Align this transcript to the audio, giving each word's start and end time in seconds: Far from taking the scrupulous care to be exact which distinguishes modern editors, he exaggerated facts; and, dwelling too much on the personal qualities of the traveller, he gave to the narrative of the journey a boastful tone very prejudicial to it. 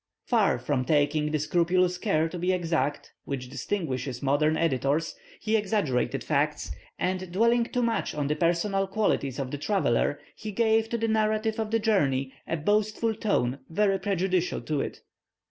Far 0.25 0.57
from 0.57 0.83
taking 0.83 1.29
the 1.29 1.37
scrupulous 1.37 1.99
care 1.99 2.27
to 2.27 2.39
be 2.39 2.51
exact 2.53 3.13
which 3.25 3.49
distinguishes 3.51 4.23
modern 4.23 4.57
editors, 4.57 5.15
he 5.39 5.55
exaggerated 5.55 6.23
facts; 6.23 6.71
and, 6.97 7.31
dwelling 7.31 7.65
too 7.65 7.83
much 7.83 8.15
on 8.15 8.25
the 8.25 8.35
personal 8.35 8.87
qualities 8.87 9.37
of 9.37 9.51
the 9.51 9.59
traveller, 9.59 10.19
he 10.35 10.51
gave 10.51 10.89
to 10.89 10.97
the 10.97 11.07
narrative 11.07 11.59
of 11.59 11.69
the 11.69 11.77
journey 11.77 12.33
a 12.47 12.57
boastful 12.57 13.13
tone 13.13 13.59
very 13.69 13.99
prejudicial 13.99 14.61
to 14.61 14.81
it. 14.81 15.01